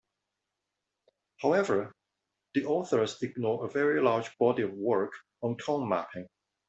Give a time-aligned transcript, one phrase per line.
[1.43, 1.91] However,
[2.55, 6.27] the authors ignore a very large body of work on tone mapping.